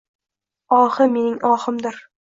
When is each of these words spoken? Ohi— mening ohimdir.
Ohi— 0.79 0.97
mening 1.19 1.39
ohimdir. 1.55 2.07